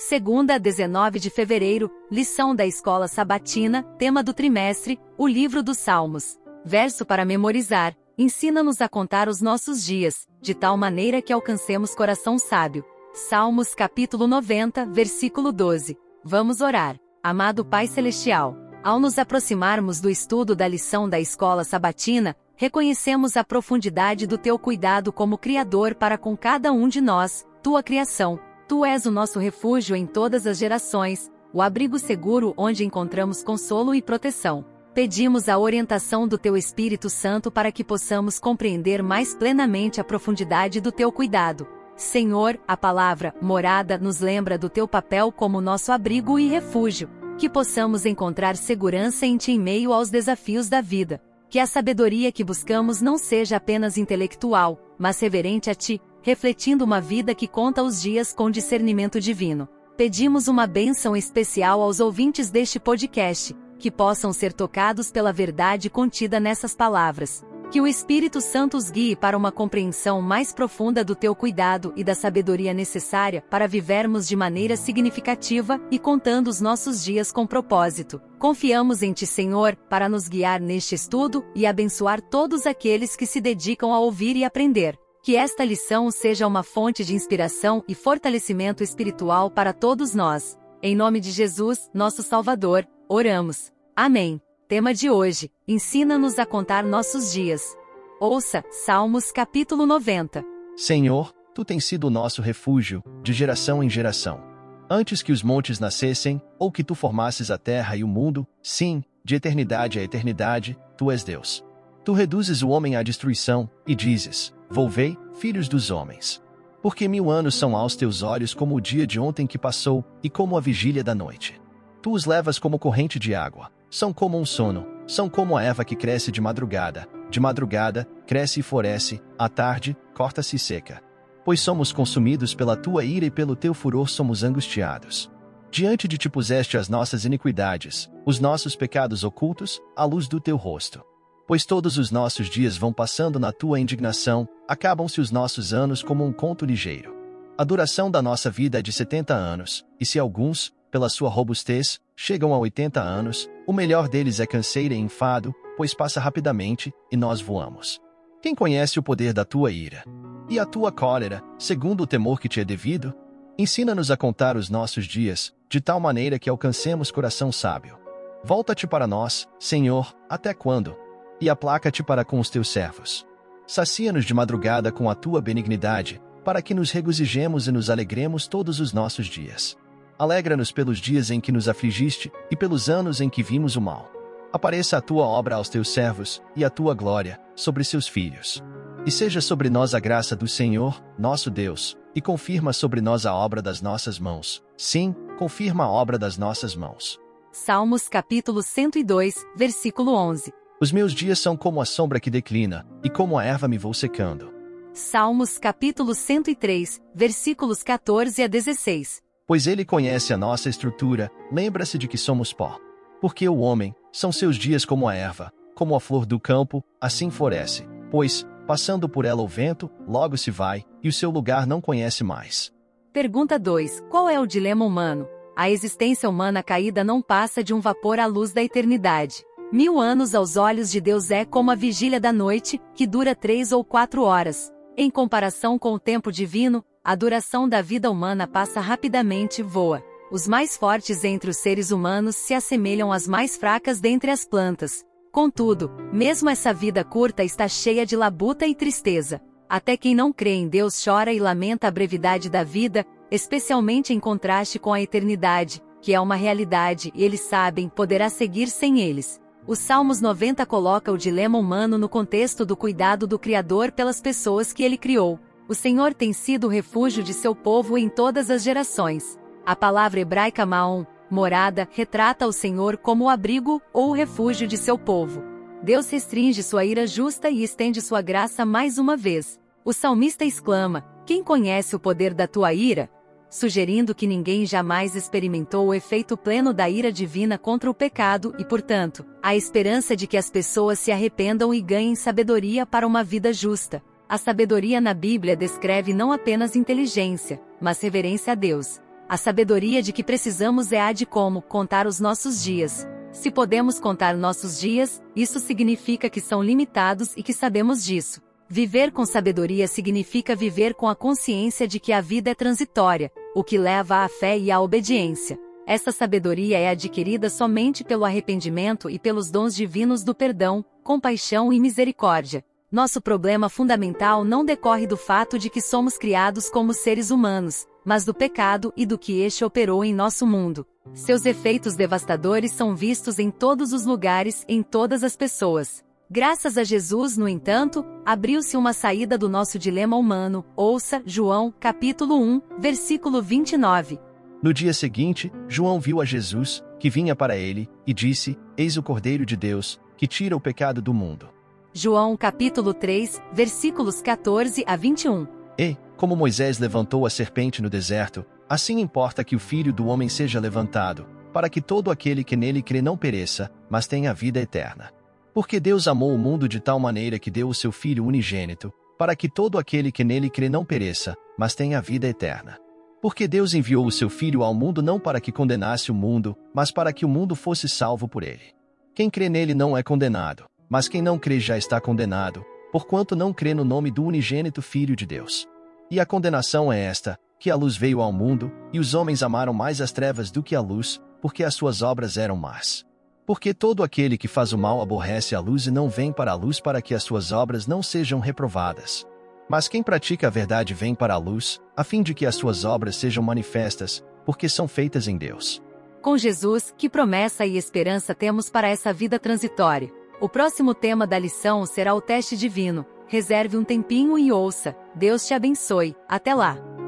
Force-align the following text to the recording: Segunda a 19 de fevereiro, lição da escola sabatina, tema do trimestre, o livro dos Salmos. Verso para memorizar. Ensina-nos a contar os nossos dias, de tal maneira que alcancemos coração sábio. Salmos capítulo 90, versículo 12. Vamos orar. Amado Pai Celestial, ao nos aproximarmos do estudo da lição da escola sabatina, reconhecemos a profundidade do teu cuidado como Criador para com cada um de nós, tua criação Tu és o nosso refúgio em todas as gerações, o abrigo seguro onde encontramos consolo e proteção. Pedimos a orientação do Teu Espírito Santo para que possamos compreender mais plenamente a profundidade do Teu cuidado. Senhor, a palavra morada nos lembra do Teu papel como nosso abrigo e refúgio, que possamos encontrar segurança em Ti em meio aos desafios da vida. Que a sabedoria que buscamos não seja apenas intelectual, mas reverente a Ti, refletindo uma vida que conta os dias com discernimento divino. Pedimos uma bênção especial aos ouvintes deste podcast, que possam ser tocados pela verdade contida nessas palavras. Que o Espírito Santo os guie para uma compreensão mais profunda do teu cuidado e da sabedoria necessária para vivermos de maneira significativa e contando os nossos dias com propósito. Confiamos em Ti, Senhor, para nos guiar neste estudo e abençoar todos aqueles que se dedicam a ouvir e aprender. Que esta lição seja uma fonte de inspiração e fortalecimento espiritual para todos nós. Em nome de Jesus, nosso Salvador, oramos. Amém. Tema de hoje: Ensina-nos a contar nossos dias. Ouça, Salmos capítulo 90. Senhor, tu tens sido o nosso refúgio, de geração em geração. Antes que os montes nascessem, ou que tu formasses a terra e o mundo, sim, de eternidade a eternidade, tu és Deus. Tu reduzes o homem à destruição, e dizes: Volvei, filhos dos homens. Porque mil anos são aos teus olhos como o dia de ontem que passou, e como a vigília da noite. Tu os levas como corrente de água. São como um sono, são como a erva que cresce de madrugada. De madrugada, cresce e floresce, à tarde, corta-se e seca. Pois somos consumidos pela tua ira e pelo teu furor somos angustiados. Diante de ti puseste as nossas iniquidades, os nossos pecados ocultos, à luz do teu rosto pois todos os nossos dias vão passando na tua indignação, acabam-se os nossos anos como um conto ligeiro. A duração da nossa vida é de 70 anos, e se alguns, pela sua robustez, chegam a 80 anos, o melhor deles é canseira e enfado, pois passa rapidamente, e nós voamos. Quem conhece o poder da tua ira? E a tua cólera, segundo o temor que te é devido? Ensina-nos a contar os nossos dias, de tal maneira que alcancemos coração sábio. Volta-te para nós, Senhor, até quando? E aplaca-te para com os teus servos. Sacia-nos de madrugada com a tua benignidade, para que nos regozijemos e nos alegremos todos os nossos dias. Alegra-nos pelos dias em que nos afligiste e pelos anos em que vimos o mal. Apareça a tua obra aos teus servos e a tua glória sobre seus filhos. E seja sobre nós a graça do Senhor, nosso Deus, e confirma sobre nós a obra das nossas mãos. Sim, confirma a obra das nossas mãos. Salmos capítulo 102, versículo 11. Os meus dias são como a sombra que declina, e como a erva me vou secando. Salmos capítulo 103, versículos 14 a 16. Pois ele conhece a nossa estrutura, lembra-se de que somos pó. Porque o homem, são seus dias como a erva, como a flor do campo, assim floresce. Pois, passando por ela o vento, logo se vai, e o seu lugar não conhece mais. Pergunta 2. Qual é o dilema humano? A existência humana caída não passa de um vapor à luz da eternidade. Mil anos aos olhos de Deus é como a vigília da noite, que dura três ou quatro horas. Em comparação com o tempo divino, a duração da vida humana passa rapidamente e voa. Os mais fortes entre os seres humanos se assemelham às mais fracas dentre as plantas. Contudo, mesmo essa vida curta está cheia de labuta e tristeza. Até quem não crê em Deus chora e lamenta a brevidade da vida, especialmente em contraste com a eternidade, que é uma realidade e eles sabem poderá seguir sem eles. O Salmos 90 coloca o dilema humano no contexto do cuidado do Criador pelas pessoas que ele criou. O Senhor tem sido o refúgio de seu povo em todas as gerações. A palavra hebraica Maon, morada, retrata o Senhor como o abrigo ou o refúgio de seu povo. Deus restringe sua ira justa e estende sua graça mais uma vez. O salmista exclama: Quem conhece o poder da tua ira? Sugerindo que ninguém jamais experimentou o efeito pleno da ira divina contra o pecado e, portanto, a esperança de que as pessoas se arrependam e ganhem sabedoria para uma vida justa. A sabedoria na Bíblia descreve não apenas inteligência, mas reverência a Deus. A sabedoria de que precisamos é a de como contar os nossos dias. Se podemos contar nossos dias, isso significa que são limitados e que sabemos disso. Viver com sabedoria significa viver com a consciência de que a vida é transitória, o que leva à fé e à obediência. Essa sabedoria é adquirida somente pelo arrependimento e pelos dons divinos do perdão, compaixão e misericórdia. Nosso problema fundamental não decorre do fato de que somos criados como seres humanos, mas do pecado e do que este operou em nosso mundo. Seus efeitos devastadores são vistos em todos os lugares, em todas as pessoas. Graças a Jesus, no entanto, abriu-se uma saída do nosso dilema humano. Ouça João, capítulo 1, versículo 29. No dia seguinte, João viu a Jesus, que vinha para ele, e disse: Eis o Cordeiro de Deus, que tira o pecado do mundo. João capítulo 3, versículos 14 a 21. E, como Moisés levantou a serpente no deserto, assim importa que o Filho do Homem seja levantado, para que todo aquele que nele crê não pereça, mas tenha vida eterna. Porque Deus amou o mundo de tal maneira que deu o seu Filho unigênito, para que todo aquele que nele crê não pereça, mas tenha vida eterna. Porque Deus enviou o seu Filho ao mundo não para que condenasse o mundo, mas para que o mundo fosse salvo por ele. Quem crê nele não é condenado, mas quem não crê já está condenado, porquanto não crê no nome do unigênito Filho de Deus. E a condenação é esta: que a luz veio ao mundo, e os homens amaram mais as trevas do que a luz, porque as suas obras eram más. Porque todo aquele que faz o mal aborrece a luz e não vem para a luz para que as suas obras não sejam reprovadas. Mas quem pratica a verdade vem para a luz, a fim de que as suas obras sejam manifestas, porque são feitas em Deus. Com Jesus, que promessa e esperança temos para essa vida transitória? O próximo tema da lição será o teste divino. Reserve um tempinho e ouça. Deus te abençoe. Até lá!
Segunda 0.00 0.54
a 0.54 0.58
19 0.58 1.20
de 1.20 1.28
fevereiro, 1.28 1.90
lição 2.10 2.56
da 2.56 2.64
escola 2.66 3.06
sabatina, 3.06 3.82
tema 3.98 4.22
do 4.22 4.32
trimestre, 4.32 4.98
o 5.18 5.28
livro 5.28 5.62
dos 5.62 5.76
Salmos. 5.76 6.38
Verso 6.64 7.04
para 7.04 7.22
memorizar. 7.22 7.94
Ensina-nos 8.16 8.80
a 8.80 8.88
contar 8.88 9.28
os 9.28 9.42
nossos 9.42 9.84
dias, 9.84 10.26
de 10.40 10.54
tal 10.54 10.74
maneira 10.78 11.20
que 11.20 11.34
alcancemos 11.34 11.94
coração 11.94 12.38
sábio. 12.38 12.82
Salmos 13.12 13.74
capítulo 13.74 14.26
90, 14.26 14.86
versículo 14.86 15.52
12. 15.52 15.98
Vamos 16.24 16.62
orar. 16.62 16.96
Amado 17.22 17.62
Pai 17.62 17.86
Celestial, 17.86 18.56
ao 18.82 18.98
nos 18.98 19.18
aproximarmos 19.18 20.00
do 20.00 20.08
estudo 20.08 20.56
da 20.56 20.66
lição 20.66 21.10
da 21.10 21.20
escola 21.20 21.62
sabatina, 21.62 22.34
reconhecemos 22.56 23.36
a 23.36 23.44
profundidade 23.44 24.26
do 24.26 24.38
teu 24.38 24.58
cuidado 24.58 25.12
como 25.12 25.36
Criador 25.36 25.94
para 25.94 26.16
com 26.16 26.34
cada 26.34 26.72
um 26.72 26.88
de 26.88 27.02
nós, 27.02 27.44
tua 27.62 27.82
criação 27.82 28.40
Tu 28.70 28.84
és 28.84 29.04
o 29.04 29.10
nosso 29.10 29.40
refúgio 29.40 29.96
em 29.96 30.06
todas 30.06 30.46
as 30.46 30.56
gerações, 30.56 31.28
o 31.52 31.60
abrigo 31.60 31.98
seguro 31.98 32.54
onde 32.56 32.84
encontramos 32.84 33.42
consolo 33.42 33.92
e 33.92 34.00
proteção. 34.00 34.64
Pedimos 34.94 35.48
a 35.48 35.58
orientação 35.58 36.28
do 36.28 36.38
Teu 36.38 36.56
Espírito 36.56 37.10
Santo 37.10 37.50
para 37.50 37.72
que 37.72 37.82
possamos 37.82 38.38
compreender 38.38 39.02
mais 39.02 39.34
plenamente 39.34 40.00
a 40.00 40.04
profundidade 40.04 40.80
do 40.80 40.92
Teu 40.92 41.10
cuidado. 41.10 41.66
Senhor, 41.96 42.60
a 42.64 42.76
palavra 42.76 43.34
morada 43.42 43.98
nos 43.98 44.20
lembra 44.20 44.56
do 44.56 44.68
Teu 44.68 44.86
papel 44.86 45.32
como 45.32 45.60
nosso 45.60 45.90
abrigo 45.90 46.38
e 46.38 46.46
refúgio, 46.46 47.10
que 47.38 47.48
possamos 47.48 48.06
encontrar 48.06 48.54
segurança 48.54 49.26
em 49.26 49.36
Ti 49.36 49.50
em 49.50 49.58
meio 49.58 49.92
aos 49.92 50.10
desafios 50.10 50.68
da 50.68 50.80
vida. 50.80 51.20
Que 51.48 51.58
a 51.58 51.66
sabedoria 51.66 52.30
que 52.30 52.44
buscamos 52.44 53.02
não 53.02 53.18
seja 53.18 53.56
apenas 53.56 53.98
intelectual, 53.98 54.80
mas 54.96 55.18
reverente 55.18 55.68
a 55.68 55.74
Ti, 55.74 56.00
refletindo 56.22 56.84
uma 56.84 57.00
vida 57.00 57.34
que 57.34 57.48
conta 57.48 57.82
os 57.82 58.00
dias 58.00 58.32
com 58.32 58.50
discernimento 58.50 59.20
divino. 59.20 59.68
Pedimos 59.96 60.48
uma 60.48 60.66
bênção 60.66 61.16
especial 61.16 61.82
aos 61.82 62.00
ouvintes 62.00 62.50
deste 62.50 62.80
podcast, 62.80 63.54
que 63.78 63.90
possam 63.90 64.32
ser 64.32 64.52
tocados 64.52 65.10
pela 65.10 65.32
verdade 65.32 65.90
contida 65.90 66.40
nessas 66.40 66.74
palavras. 66.74 67.44
Que 67.70 67.80
o 67.80 67.86
Espírito 67.86 68.40
Santo 68.40 68.76
os 68.76 68.90
guie 68.90 69.14
para 69.14 69.36
uma 69.36 69.52
compreensão 69.52 70.20
mais 70.20 70.52
profunda 70.52 71.04
do 71.04 71.14
teu 71.14 71.36
cuidado 71.36 71.92
e 71.94 72.02
da 72.02 72.16
sabedoria 72.16 72.74
necessária 72.74 73.44
para 73.48 73.68
vivermos 73.68 74.26
de 74.26 74.34
maneira 74.34 74.76
significativa 74.76 75.80
e 75.88 75.96
contando 75.96 76.48
os 76.48 76.60
nossos 76.60 77.04
dias 77.04 77.30
com 77.30 77.46
propósito. 77.46 78.20
Confiamos 78.40 79.02
em 79.02 79.12
Ti, 79.12 79.24
Senhor, 79.24 79.76
para 79.88 80.08
nos 80.08 80.26
guiar 80.26 80.60
neste 80.60 80.96
estudo 80.96 81.44
e 81.54 81.64
abençoar 81.64 82.20
todos 82.20 82.66
aqueles 82.66 83.14
que 83.14 83.24
se 83.24 83.40
dedicam 83.40 83.94
a 83.94 84.00
ouvir 84.00 84.34
e 84.34 84.44
aprender. 84.44 84.98
Que 85.22 85.36
esta 85.36 85.62
lição 85.64 86.10
seja 86.10 86.46
uma 86.46 86.62
fonte 86.62 87.04
de 87.04 87.14
inspiração 87.14 87.84
e 87.86 87.94
fortalecimento 87.94 88.82
espiritual 88.82 89.50
para 89.50 89.72
todos 89.72 90.14
nós. 90.14 90.58
Em 90.82 90.96
nome 90.96 91.20
de 91.20 91.30
Jesus, 91.30 91.90
nosso 91.92 92.22
Salvador, 92.22 92.88
oramos. 93.06 93.70
Amém. 93.94 94.40
Tema 94.66 94.94
de 94.94 95.10
hoje: 95.10 95.50
Ensina-nos 95.68 96.38
a 96.38 96.46
contar 96.46 96.84
nossos 96.84 97.32
dias. 97.32 97.76
Ouça, 98.18 98.64
Salmos 98.70 99.30
capítulo 99.30 99.84
90. 99.84 100.42
Senhor, 100.74 101.34
tu 101.54 101.66
tens 101.66 101.84
sido 101.84 102.06
o 102.06 102.10
nosso 102.10 102.40
refúgio, 102.40 103.02
de 103.22 103.34
geração 103.34 103.82
em 103.82 103.90
geração. 103.90 104.42
Antes 104.88 105.22
que 105.22 105.32
os 105.32 105.42
montes 105.42 105.78
nascessem, 105.78 106.40
ou 106.58 106.72
que 106.72 106.82
tu 106.82 106.94
formasses 106.94 107.50
a 107.50 107.58
terra 107.58 107.94
e 107.94 108.02
o 108.02 108.08
mundo, 108.08 108.46
sim, 108.62 109.04
de 109.22 109.34
eternidade 109.34 109.98
a 109.98 110.02
eternidade, 110.02 110.78
tu 110.96 111.10
és 111.10 111.22
Deus. 111.22 111.62
Tu 112.04 112.12
reduzes 112.14 112.62
o 112.62 112.70
homem 112.70 112.96
à 112.96 113.02
destruição, 113.02 113.68
e 113.86 113.94
dizes: 113.94 114.52
Volvei, 114.72 115.18
filhos 115.34 115.68
dos 115.68 115.90
homens. 115.90 116.40
Porque 116.80 117.08
mil 117.08 117.28
anos 117.28 117.56
são 117.56 117.74
aos 117.74 117.96
teus 117.96 118.22
olhos 118.22 118.54
como 118.54 118.76
o 118.76 118.80
dia 118.80 119.04
de 119.04 119.18
ontem 119.18 119.44
que 119.44 119.58
passou, 119.58 120.04
e 120.22 120.30
como 120.30 120.56
a 120.56 120.60
vigília 120.60 121.02
da 121.02 121.12
noite. 121.12 121.60
Tu 122.00 122.12
os 122.12 122.24
levas 122.24 122.56
como 122.56 122.78
corrente 122.78 123.18
de 123.18 123.34
água. 123.34 123.68
São 123.90 124.12
como 124.12 124.38
um 124.38 124.46
sono, 124.46 124.86
são 125.08 125.28
como 125.28 125.56
a 125.56 125.62
erva 125.64 125.84
que 125.84 125.96
cresce 125.96 126.30
de 126.30 126.40
madrugada. 126.40 127.08
De 127.28 127.40
madrugada, 127.40 128.08
cresce 128.28 128.60
e 128.60 128.62
floresce, 128.62 129.20
à 129.36 129.48
tarde, 129.48 129.96
corta-se 130.14 130.54
e 130.54 130.58
seca. 130.58 131.02
Pois 131.44 131.60
somos 131.60 131.92
consumidos 131.92 132.54
pela 132.54 132.76
tua 132.76 133.04
ira 133.04 133.26
e 133.26 133.30
pelo 133.30 133.56
teu 133.56 133.74
furor 133.74 134.08
somos 134.08 134.44
angustiados. 134.44 135.28
Diante 135.68 136.06
de 136.06 136.16
ti 136.16 136.28
puseste 136.28 136.76
as 136.76 136.88
nossas 136.88 137.24
iniquidades, 137.24 138.08
os 138.24 138.38
nossos 138.38 138.76
pecados 138.76 139.24
ocultos, 139.24 139.80
à 139.96 140.04
luz 140.04 140.28
do 140.28 140.40
teu 140.40 140.56
rosto 140.56 141.04
pois 141.50 141.66
todos 141.66 141.98
os 141.98 142.12
nossos 142.12 142.48
dias 142.48 142.76
vão 142.76 142.92
passando 142.92 143.40
na 143.40 143.50
tua 143.50 143.80
indignação, 143.80 144.48
acabam-se 144.68 145.20
os 145.20 145.32
nossos 145.32 145.74
anos 145.74 146.00
como 146.00 146.24
um 146.24 146.32
conto 146.32 146.64
ligeiro. 146.64 147.12
A 147.58 147.64
duração 147.64 148.08
da 148.08 148.22
nossa 148.22 148.48
vida 148.48 148.78
é 148.78 148.82
de 148.82 148.92
70 148.92 149.34
anos, 149.34 149.84
e 149.98 150.06
se 150.06 150.16
alguns, 150.16 150.72
pela 150.92 151.08
sua 151.08 151.28
robustez, 151.28 151.98
chegam 152.14 152.54
a 152.54 152.58
80 152.58 153.00
anos, 153.00 153.50
o 153.66 153.72
melhor 153.72 154.08
deles 154.08 154.38
é 154.38 154.46
canseira 154.46 154.94
e 154.94 154.98
enfado, 154.98 155.52
pois 155.76 155.92
passa 155.92 156.20
rapidamente, 156.20 156.94
e 157.10 157.16
nós 157.16 157.40
voamos. 157.40 157.98
Quem 158.40 158.54
conhece 158.54 159.00
o 159.00 159.02
poder 159.02 159.32
da 159.32 159.44
tua 159.44 159.72
ira? 159.72 160.04
E 160.48 160.56
a 160.56 160.64
tua 160.64 160.92
cólera, 160.92 161.42
segundo 161.58 162.02
o 162.02 162.06
temor 162.06 162.40
que 162.40 162.48
te 162.48 162.60
é 162.60 162.64
devido? 162.64 163.12
Ensina-nos 163.58 164.12
a 164.12 164.16
contar 164.16 164.56
os 164.56 164.70
nossos 164.70 165.04
dias, 165.04 165.52
de 165.68 165.80
tal 165.80 165.98
maneira 165.98 166.38
que 166.38 166.48
alcancemos 166.48 167.10
coração 167.10 167.50
sábio. 167.50 167.98
Volta-te 168.44 168.86
para 168.86 169.08
nós, 169.08 169.48
Senhor, 169.58 170.14
até 170.28 170.54
quando? 170.54 171.09
E 171.40 171.48
aplaca-te 171.48 172.02
para 172.02 172.24
com 172.24 172.38
os 172.38 172.50
teus 172.50 172.68
servos. 172.68 173.26
Sacia-nos 173.66 174.24
de 174.24 174.34
madrugada 174.34 174.90
com 174.90 175.08
a 175.08 175.14
tua 175.14 175.40
benignidade, 175.40 176.20
para 176.44 176.60
que 176.60 176.74
nos 176.74 176.90
regozijemos 176.90 177.68
e 177.68 177.72
nos 177.72 177.88
alegremos 177.88 178.48
todos 178.48 178.80
os 178.80 178.92
nossos 178.92 179.26
dias. 179.26 179.76
Alegra-nos 180.18 180.72
pelos 180.72 180.98
dias 180.98 181.30
em 181.30 181.40
que 181.40 181.52
nos 181.52 181.68
afligiste 181.68 182.30
e 182.50 182.56
pelos 182.56 182.90
anos 182.90 183.20
em 183.20 183.30
que 183.30 183.42
vimos 183.42 183.76
o 183.76 183.80
mal. 183.80 184.10
Apareça 184.52 184.96
a 184.96 185.00
tua 185.00 185.24
obra 185.24 185.54
aos 185.54 185.68
teus 185.68 185.88
servos 185.90 186.42
e 186.56 186.64
a 186.64 186.68
tua 186.68 186.94
glória 186.94 187.40
sobre 187.54 187.84
seus 187.84 188.08
filhos. 188.08 188.62
E 189.06 189.10
seja 189.10 189.40
sobre 189.40 189.70
nós 189.70 189.94
a 189.94 190.00
graça 190.00 190.34
do 190.36 190.48
Senhor, 190.48 191.02
nosso 191.18 191.50
Deus, 191.50 191.96
e 192.14 192.20
confirma 192.20 192.72
sobre 192.72 193.00
nós 193.00 193.24
a 193.24 193.34
obra 193.34 193.62
das 193.62 193.80
nossas 193.80 194.18
mãos. 194.18 194.62
Sim, 194.76 195.14
confirma 195.38 195.84
a 195.84 195.88
obra 195.88 196.18
das 196.18 196.36
nossas 196.36 196.74
mãos. 196.74 197.18
Salmos 197.52 198.08
capítulo 198.08 198.62
102, 198.62 199.34
versículo 199.56 200.12
11. 200.14 200.52
Os 200.82 200.90
meus 200.90 201.12
dias 201.12 201.38
são 201.38 201.58
como 201.58 201.78
a 201.82 201.84
sombra 201.84 202.18
que 202.18 202.30
declina, 202.30 202.86
e 203.04 203.10
como 203.10 203.36
a 203.36 203.44
erva 203.44 203.68
me 203.68 203.76
vou 203.76 203.92
secando. 203.92 204.50
Salmos 204.94 205.58
capítulo 205.58 206.14
103, 206.14 207.02
versículos 207.14 207.82
14 207.82 208.42
a 208.42 208.46
16. 208.46 209.20
Pois 209.46 209.66
ele 209.66 209.84
conhece 209.84 210.32
a 210.32 210.38
nossa 210.38 210.70
estrutura, 210.70 211.30
lembra-se 211.52 211.98
de 211.98 212.08
que 212.08 212.16
somos 212.16 212.54
pó. 212.54 212.78
Porque 213.20 213.46
o 213.46 213.58
homem, 213.58 213.94
são 214.10 214.32
seus 214.32 214.56
dias 214.56 214.86
como 214.86 215.06
a 215.06 215.14
erva, 215.14 215.52
como 215.74 215.94
a 215.94 216.00
flor 216.00 216.24
do 216.24 216.40
campo, 216.40 216.82
assim 216.98 217.28
floresce. 217.28 217.86
Pois, 218.10 218.46
passando 218.66 219.06
por 219.06 219.26
ela 219.26 219.42
o 219.42 219.46
vento, 219.46 219.90
logo 220.08 220.38
se 220.38 220.50
vai, 220.50 220.82
e 221.02 221.10
o 221.10 221.12
seu 221.12 221.30
lugar 221.30 221.66
não 221.66 221.82
conhece 221.82 222.24
mais. 222.24 222.72
Pergunta 223.12 223.58
2. 223.58 224.02
Qual 224.08 224.30
é 224.30 224.40
o 224.40 224.46
dilema 224.46 224.86
humano? 224.86 225.28
A 225.54 225.68
existência 225.68 226.26
humana 226.26 226.62
caída 226.62 227.04
não 227.04 227.20
passa 227.20 227.62
de 227.62 227.74
um 227.74 227.80
vapor 227.80 228.18
à 228.18 228.24
luz 228.24 228.50
da 228.50 228.62
eternidade. 228.62 229.44
Mil 229.72 230.00
anos 230.00 230.34
aos 230.34 230.56
olhos 230.56 230.90
de 230.90 231.00
Deus 231.00 231.30
é 231.30 231.44
como 231.44 231.70
a 231.70 231.76
vigília 231.76 232.18
da 232.18 232.32
noite, 232.32 232.80
que 232.92 233.06
dura 233.06 233.36
três 233.36 233.70
ou 233.70 233.84
quatro 233.84 234.24
horas. 234.24 234.68
Em 234.96 235.08
comparação 235.08 235.78
com 235.78 235.92
o 235.92 235.98
tempo 235.98 236.32
divino, 236.32 236.84
a 237.04 237.14
duração 237.14 237.68
da 237.68 237.80
vida 237.80 238.10
humana 238.10 238.48
passa 238.48 238.80
rapidamente 238.80 239.60
e 239.60 239.62
voa. 239.62 240.02
Os 240.28 240.48
mais 240.48 240.76
fortes 240.76 241.22
entre 241.22 241.50
os 241.50 241.58
seres 241.58 241.92
humanos 241.92 242.34
se 242.34 242.52
assemelham 242.52 243.12
às 243.12 243.28
mais 243.28 243.56
fracas 243.56 244.00
dentre 244.00 244.32
as 244.32 244.44
plantas. 244.44 245.04
Contudo, 245.30 245.88
mesmo 246.12 246.50
essa 246.50 246.74
vida 246.74 247.04
curta 247.04 247.44
está 247.44 247.68
cheia 247.68 248.04
de 248.04 248.16
labuta 248.16 248.66
e 248.66 248.74
tristeza. 248.74 249.40
Até 249.68 249.96
quem 249.96 250.16
não 250.16 250.32
crê 250.32 250.54
em 250.54 250.66
Deus 250.66 251.00
chora 251.04 251.32
e 251.32 251.38
lamenta 251.38 251.86
a 251.86 251.92
brevidade 251.92 252.50
da 252.50 252.64
vida, 252.64 253.06
especialmente 253.30 254.12
em 254.12 254.18
contraste 254.18 254.80
com 254.80 254.92
a 254.92 255.00
eternidade, 255.00 255.80
que 256.02 256.12
é 256.12 256.20
uma 256.20 256.34
realidade 256.34 257.12
e 257.14 257.22
eles 257.22 257.42
sabem 257.42 257.88
poderá 257.88 258.28
seguir 258.28 258.66
sem 258.66 258.98
eles. 258.98 259.40
O 259.70 259.76
Salmos 259.76 260.20
90 260.20 260.66
coloca 260.66 261.12
o 261.12 261.16
dilema 261.16 261.56
humano 261.56 261.96
no 261.96 262.08
contexto 262.08 262.66
do 262.66 262.76
cuidado 262.76 263.24
do 263.24 263.38
Criador 263.38 263.92
pelas 263.92 264.20
pessoas 264.20 264.72
que 264.72 264.82
ele 264.82 264.98
criou. 264.98 265.38
O 265.68 265.76
Senhor 265.76 266.12
tem 266.12 266.32
sido 266.32 266.64
o 266.66 266.68
refúgio 266.68 267.22
de 267.22 267.32
seu 267.32 267.54
povo 267.54 267.96
em 267.96 268.08
todas 268.08 268.50
as 268.50 268.64
gerações. 268.64 269.38
A 269.64 269.76
palavra 269.76 270.18
hebraica 270.18 270.66
Maon, 270.66 271.04
morada, 271.30 271.88
retrata 271.92 272.48
o 272.48 272.52
Senhor 272.52 272.96
como 272.96 273.26
o 273.26 273.28
abrigo 273.28 273.80
ou 273.92 274.08
o 274.08 274.12
refúgio 274.12 274.66
de 274.66 274.76
seu 274.76 274.98
povo. 274.98 275.40
Deus 275.80 276.10
restringe 276.10 276.64
sua 276.64 276.84
ira 276.84 277.06
justa 277.06 277.48
e 277.48 277.62
estende 277.62 278.02
sua 278.02 278.20
graça 278.20 278.66
mais 278.66 278.98
uma 278.98 279.16
vez. 279.16 279.56
O 279.84 279.92
salmista 279.92 280.44
exclama: 280.44 281.06
Quem 281.24 281.44
conhece 281.44 281.94
o 281.94 282.00
poder 282.00 282.34
da 282.34 282.48
tua 282.48 282.74
ira? 282.74 283.08
Sugerindo 283.50 284.14
que 284.14 284.26
ninguém 284.26 284.64
jamais 284.64 285.16
experimentou 285.16 285.88
o 285.88 285.94
efeito 285.94 286.36
pleno 286.36 286.72
da 286.72 286.88
ira 286.88 287.12
divina 287.12 287.58
contra 287.58 287.90
o 287.90 287.94
pecado 287.94 288.54
e, 288.58 288.64
portanto, 288.64 289.26
a 289.42 289.56
esperança 289.56 290.14
de 290.16 290.26
que 290.26 290.36
as 290.36 290.48
pessoas 290.48 291.00
se 291.00 291.10
arrependam 291.10 291.74
e 291.74 291.80
ganhem 291.80 292.14
sabedoria 292.14 292.86
para 292.86 293.06
uma 293.06 293.24
vida 293.24 293.52
justa. 293.52 294.02
A 294.28 294.38
sabedoria 294.38 295.00
na 295.00 295.12
Bíblia 295.12 295.56
descreve 295.56 296.14
não 296.14 296.30
apenas 296.30 296.76
inteligência, 296.76 297.60
mas 297.80 298.00
reverência 298.00 298.52
a 298.52 298.54
Deus. 298.54 299.00
A 299.28 299.36
sabedoria 299.36 300.00
de 300.00 300.12
que 300.12 300.22
precisamos 300.22 300.92
é 300.92 301.00
a 301.00 301.12
de 301.12 301.26
como 301.26 301.60
contar 301.60 302.06
os 302.06 302.20
nossos 302.20 302.62
dias. 302.62 303.06
Se 303.32 303.50
podemos 303.50 303.98
contar 303.98 304.36
nossos 304.36 304.78
dias, 304.78 305.20
isso 305.34 305.58
significa 305.58 306.30
que 306.30 306.40
são 306.40 306.62
limitados 306.62 307.36
e 307.36 307.42
que 307.42 307.52
sabemos 307.52 308.04
disso. 308.04 308.40
Viver 308.68 309.10
com 309.10 309.26
sabedoria 309.26 309.88
significa 309.88 310.54
viver 310.54 310.94
com 310.94 311.08
a 311.08 311.16
consciência 311.16 311.88
de 311.88 311.98
que 311.98 312.12
a 312.12 312.20
vida 312.20 312.50
é 312.50 312.54
transitória, 312.54 313.32
o 313.54 313.64
que 313.64 313.78
leva 313.78 314.24
à 314.24 314.28
fé 314.28 314.58
e 314.58 314.70
à 314.70 314.80
obediência. 314.80 315.58
Essa 315.86 316.12
sabedoria 316.12 316.78
é 316.78 316.88
adquirida 316.88 317.50
somente 317.50 318.04
pelo 318.04 318.24
arrependimento 318.24 319.10
e 319.10 319.18
pelos 319.18 319.50
dons 319.50 319.74
divinos 319.74 320.22
do 320.22 320.34
perdão, 320.34 320.84
compaixão 321.02 321.72
e 321.72 321.80
misericórdia. 321.80 322.64
Nosso 322.92 323.20
problema 323.20 323.68
fundamental 323.68 324.44
não 324.44 324.64
decorre 324.64 325.06
do 325.06 325.16
fato 325.16 325.58
de 325.58 325.70
que 325.70 325.80
somos 325.80 326.16
criados 326.16 326.68
como 326.68 326.92
seres 326.92 327.30
humanos, 327.30 327.86
mas 328.04 328.24
do 328.24 328.34
pecado 328.34 328.92
e 328.96 329.04
do 329.04 329.18
que 329.18 329.40
este 329.40 329.64
operou 329.64 330.04
em 330.04 330.14
nosso 330.14 330.46
mundo. 330.46 330.86
Seus 331.12 331.44
efeitos 331.44 331.94
devastadores 331.94 332.72
são 332.72 332.94
vistos 332.94 333.38
em 333.38 333.50
todos 333.50 333.92
os 333.92 334.04
lugares, 334.04 334.64
em 334.68 334.82
todas 334.82 335.24
as 335.24 335.36
pessoas. 335.36 336.04
Graças 336.32 336.78
a 336.78 336.84
Jesus, 336.84 337.36
no 337.36 337.48
entanto, 337.48 338.06
abriu-se 338.24 338.76
uma 338.76 338.92
saída 338.92 339.36
do 339.36 339.48
nosso 339.48 339.80
dilema 339.80 340.16
humano. 340.16 340.64
Ouça 340.76 341.20
João, 341.26 341.74
capítulo 341.80 342.40
1, 342.40 342.62
versículo 342.78 343.42
29. 343.42 344.20
No 344.62 344.72
dia 344.72 344.92
seguinte, 344.92 345.50
João 345.66 345.98
viu 345.98 346.20
a 346.20 346.24
Jesus, 346.24 346.84
que 347.00 347.10
vinha 347.10 347.34
para 347.34 347.56
ele, 347.56 347.88
e 348.06 348.14
disse: 348.14 348.56
Eis 348.76 348.96
o 348.96 349.02
Cordeiro 349.02 349.44
de 349.44 349.56
Deus, 349.56 350.00
que 350.16 350.28
tira 350.28 350.56
o 350.56 350.60
pecado 350.60 351.02
do 351.02 351.12
mundo. 351.12 351.48
João 351.92 352.36
capítulo 352.36 352.94
3, 352.94 353.42
versículos 353.52 354.22
14 354.22 354.84
a 354.86 354.94
21. 354.94 355.48
E, 355.76 355.96
como 356.16 356.36
Moisés 356.36 356.78
levantou 356.78 357.26
a 357.26 357.30
serpente 357.30 357.82
no 357.82 357.90
deserto, 357.90 358.46
assim 358.68 359.00
importa 359.00 359.42
que 359.42 359.56
o 359.56 359.60
Filho 359.60 359.92
do 359.92 360.06
Homem 360.06 360.28
seja 360.28 360.60
levantado, 360.60 361.26
para 361.52 361.68
que 361.68 361.80
todo 361.80 362.08
aquele 362.08 362.44
que 362.44 362.54
nele 362.54 362.82
crê 362.82 363.02
não 363.02 363.16
pereça, 363.16 363.68
mas 363.90 364.06
tenha 364.06 364.32
vida 364.32 364.60
eterna. 364.60 365.10
Porque 365.52 365.80
Deus 365.80 366.06
amou 366.06 366.32
o 366.32 366.38
mundo 366.38 366.68
de 366.68 366.78
tal 366.78 366.98
maneira 366.98 367.38
que 367.38 367.50
deu 367.50 367.68
o 367.68 367.74
seu 367.74 367.90
Filho 367.90 368.24
unigênito, 368.24 368.92
para 369.18 369.34
que 369.34 369.48
todo 369.48 369.78
aquele 369.78 370.12
que 370.12 370.24
nele 370.24 370.48
crê 370.48 370.68
não 370.68 370.84
pereça, 370.84 371.34
mas 371.58 371.74
tenha 371.74 372.00
vida 372.00 372.26
eterna. 372.28 372.78
Porque 373.20 373.46
Deus 373.46 373.74
enviou 373.74 374.06
o 374.06 374.12
seu 374.12 374.30
Filho 374.30 374.62
ao 374.62 374.72
mundo 374.72 375.02
não 375.02 375.18
para 375.18 375.40
que 375.40 375.52
condenasse 375.52 376.10
o 376.10 376.14
mundo, 376.14 376.56
mas 376.74 376.90
para 376.90 377.12
que 377.12 377.24
o 377.24 377.28
mundo 377.28 377.54
fosse 377.54 377.88
salvo 377.88 378.26
por 378.26 378.42
ele. 378.42 378.74
Quem 379.14 379.28
crê 379.28 379.48
nele 379.48 379.74
não 379.74 379.96
é 379.96 380.02
condenado, 380.02 380.64
mas 380.88 381.08
quem 381.08 381.20
não 381.20 381.38
crê 381.38 381.60
já 381.60 381.76
está 381.76 382.00
condenado, 382.00 382.64
porquanto 382.92 383.36
não 383.36 383.52
crê 383.52 383.74
no 383.74 383.84
nome 383.84 384.10
do 384.10 384.24
unigênito 384.24 384.80
Filho 384.80 385.14
de 385.14 385.26
Deus. 385.26 385.68
E 386.10 386.18
a 386.18 386.24
condenação 386.24 386.92
é 386.92 386.98
esta: 386.98 387.36
que 387.58 387.70
a 387.70 387.76
luz 387.76 387.96
veio 387.96 388.20
ao 388.22 388.32
mundo, 388.32 388.72
e 388.92 388.98
os 388.98 389.14
homens 389.14 389.42
amaram 389.42 389.74
mais 389.74 390.00
as 390.00 390.12
trevas 390.12 390.50
do 390.50 390.62
que 390.62 390.74
a 390.74 390.80
luz, 390.80 391.20
porque 391.42 391.62
as 391.62 391.74
suas 391.74 392.00
obras 392.00 392.38
eram 392.38 392.56
más. 392.56 393.04
Porque 393.50 393.74
todo 393.74 394.04
aquele 394.04 394.38
que 394.38 394.46
faz 394.46 394.72
o 394.72 394.78
mal 394.78 395.02
aborrece 395.02 395.56
a 395.56 395.58
luz 395.58 395.88
e 395.88 395.90
não 395.90 396.08
vem 396.08 396.32
para 396.32 396.52
a 396.52 396.54
luz 396.54 396.78
para 396.78 397.02
que 397.02 397.12
as 397.12 397.24
suas 397.24 397.50
obras 397.50 397.84
não 397.84 398.00
sejam 398.00 398.38
reprovadas. 398.38 399.26
Mas 399.68 399.88
quem 399.88 400.04
pratica 400.04 400.46
a 400.46 400.50
verdade 400.50 400.94
vem 400.94 401.16
para 401.16 401.34
a 401.34 401.36
luz, 401.36 401.80
a 401.96 402.04
fim 402.04 402.22
de 402.22 402.32
que 402.32 402.46
as 402.46 402.54
suas 402.54 402.84
obras 402.84 403.16
sejam 403.16 403.42
manifestas, 403.42 404.24
porque 404.46 404.68
são 404.68 404.86
feitas 404.86 405.26
em 405.26 405.36
Deus. 405.36 405.82
Com 406.22 406.38
Jesus, 406.38 406.94
que 406.96 407.10
promessa 407.10 407.66
e 407.66 407.76
esperança 407.76 408.36
temos 408.36 408.70
para 408.70 408.88
essa 408.88 409.12
vida 409.12 409.36
transitória? 409.36 410.12
O 410.40 410.48
próximo 410.48 410.94
tema 410.94 411.26
da 411.26 411.36
lição 411.36 411.84
será 411.84 412.14
o 412.14 412.20
teste 412.20 412.56
divino. 412.56 413.04
Reserve 413.26 413.76
um 413.76 413.82
tempinho 413.82 414.38
e 414.38 414.52
ouça. 414.52 414.94
Deus 415.12 415.44
te 415.44 415.54
abençoe. 415.54 416.14
Até 416.28 416.54
lá! 416.54 416.99